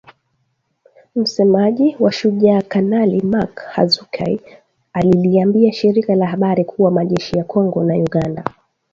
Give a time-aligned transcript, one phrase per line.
[1.15, 4.39] Msemaji wa Shujaa Kanali Mak Hazukay
[4.93, 8.45] aliliambia shirika la habari kuwa majeshi ya Kongo na Uganda